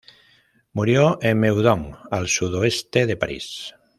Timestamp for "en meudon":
1.21-1.95